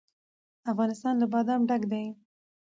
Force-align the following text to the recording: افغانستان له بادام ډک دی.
افغانستان 0.71 1.13
له 1.21 1.25
بادام 1.33 1.61
ډک 1.69 1.83
دی. 1.91 2.05